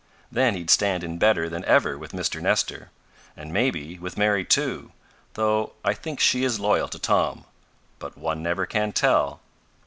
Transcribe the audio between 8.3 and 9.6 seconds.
never can tell.